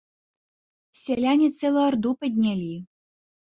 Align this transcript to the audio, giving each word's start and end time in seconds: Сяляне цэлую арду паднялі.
Сяляне 1.01 1.49
цэлую 1.61 1.85
арду 1.91 2.17
паднялі. 2.25 2.73